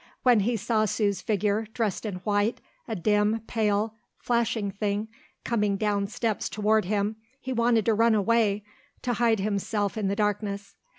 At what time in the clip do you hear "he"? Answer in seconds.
0.39-0.57, 7.39-7.53